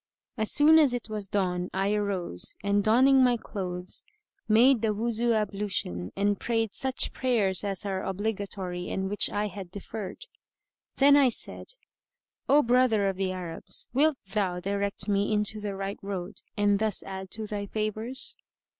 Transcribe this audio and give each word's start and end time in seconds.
As 0.35 0.51
soon 0.51 0.79
as 0.79 0.95
it 0.95 1.11
was 1.11 1.27
dawn 1.27 1.69
I 1.75 1.93
arose 1.93 2.55
and 2.63 2.83
donning 2.83 3.23
my 3.23 3.37
clothes, 3.37 4.03
made 4.47 4.81
the 4.81 4.95
Wuzu 4.95 5.31
ablution 5.33 6.11
and 6.15 6.39
prayed 6.39 6.73
such 6.73 7.13
prayers 7.13 7.63
as 7.63 7.85
are 7.85 8.01
obligatory 8.03 8.89
and 8.89 9.11
which 9.11 9.29
I 9.29 9.45
had 9.45 9.69
deferred. 9.69 10.23
Then 10.95 11.15
I 11.15 11.29
said, 11.29 11.67
"O 12.49 12.63
brother 12.63 13.09
of 13.09 13.15
the 13.15 13.31
Arabs, 13.31 13.89
wilt 13.93 14.17
thou 14.25 14.59
direct 14.59 15.07
me 15.07 15.31
into 15.31 15.59
the 15.59 15.75
right 15.75 15.99
road 16.01 16.37
and 16.57 16.79
thus 16.79 17.03
add 17.03 17.29
to 17.33 17.45
thy 17.45 17.67
favours?" 17.67 18.35